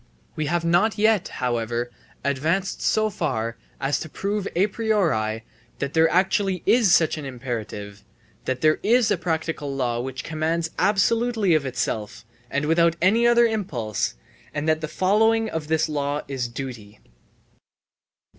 We 0.35 0.47
have 0.47 0.65
not 0.65 0.97
yet, 0.97 1.27
however, 1.27 1.91
advanced 2.25 2.81
so 2.81 3.11
far 3.11 3.55
as 3.79 3.99
to 3.99 4.09
prove 4.09 4.47
a 4.55 4.65
priori 4.65 5.43
that 5.77 5.93
there 5.93 6.09
actually 6.09 6.63
is 6.65 6.91
such 6.91 7.19
an 7.19 7.25
imperative, 7.25 8.03
that 8.45 8.61
there 8.61 8.79
is 8.81 9.11
a 9.11 9.17
practical 9.19 9.75
law 9.75 9.99
which 9.99 10.23
commands 10.23 10.71
absolutely 10.79 11.53
of 11.53 11.67
itself 11.67 12.25
and 12.49 12.65
without 12.65 12.95
any 12.99 13.27
other 13.27 13.45
impulse, 13.45 14.15
and 14.55 14.67
that 14.67 14.81
the 14.81 14.87
following 14.87 15.51
of 15.51 15.67
this 15.67 15.87
law 15.87 16.23
is 16.27 16.47
duty. 16.47 16.97